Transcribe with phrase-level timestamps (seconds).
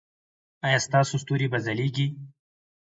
[0.65, 2.07] ایا ستاسو ستوري به ځلیږي؟